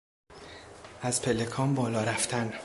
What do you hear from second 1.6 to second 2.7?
بالا رفتن